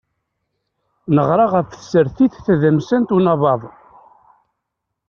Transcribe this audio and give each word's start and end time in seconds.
Neɣra 1.15 1.45
ɣef 1.53 1.67
tsertit 1.71 2.33
tadamsant 2.45 3.15
unabaḍ. 3.17 3.61